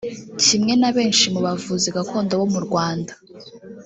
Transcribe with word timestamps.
Kimwe 0.43 0.73
na 0.81 0.89
benshi 0.95 1.25
mu 1.33 1.39
bavuzi 1.45 1.87
gakondo 1.95 2.31
bo 2.39 2.47
mu 2.53 2.59
Rwanda 2.65 3.13